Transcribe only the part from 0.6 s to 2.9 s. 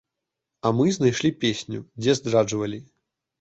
А мы знайшлі песню, дзе здраджвалі.